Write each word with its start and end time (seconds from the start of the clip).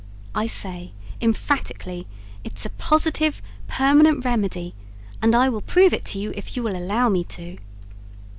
I 0.33 0.47
say, 0.47 0.93
emphatically, 1.21 2.07
it 2.43 2.65
a 2.65 2.71
positive, 2.71 3.39
permanent 3.67 4.25
remedy 4.25 4.73
and 5.21 5.35
I 5.35 5.47
will 5.47 5.61
prove 5.61 5.93
it 5.93 6.05
to 6.05 6.17
you 6.17 6.33
if 6.35 6.57
you 6.57 6.63
will 6.63 6.75
allow 6.75 7.07
me 7.07 7.23
to. 7.25 7.57